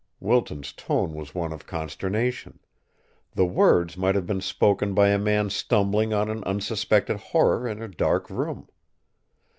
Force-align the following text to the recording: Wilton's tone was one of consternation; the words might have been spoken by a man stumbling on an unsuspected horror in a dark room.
Wilton's 0.19 0.73
tone 0.73 1.13
was 1.13 1.35
one 1.35 1.53
of 1.53 1.67
consternation; 1.67 2.57
the 3.33 3.45
words 3.45 3.95
might 3.95 4.15
have 4.15 4.25
been 4.25 4.41
spoken 4.41 4.95
by 4.95 5.09
a 5.09 5.19
man 5.19 5.51
stumbling 5.51 6.11
on 6.11 6.27
an 6.27 6.43
unsuspected 6.45 7.17
horror 7.17 7.67
in 7.67 7.79
a 7.83 7.87
dark 7.87 8.27
room. 8.31 8.67